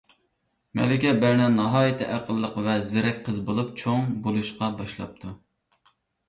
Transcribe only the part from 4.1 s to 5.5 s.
بولۇشقا باشلاپتۇ.